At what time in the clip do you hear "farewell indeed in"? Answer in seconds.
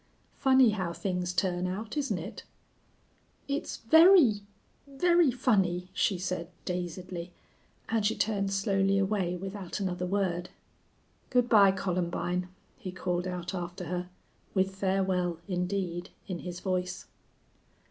14.75-16.39